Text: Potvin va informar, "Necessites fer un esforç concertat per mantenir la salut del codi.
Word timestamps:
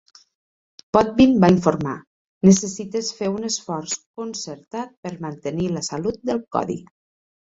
Potvin 0.95 1.33
va 1.43 1.49
informar, 1.55 1.91
"Necessites 2.49 3.11
fer 3.19 3.29
un 3.33 3.45
esforç 3.51 3.93
concertat 4.21 4.97
per 5.07 5.11
mantenir 5.29 5.69
la 5.75 5.85
salut 5.89 6.19
del 6.31 6.41
codi. 6.57 6.79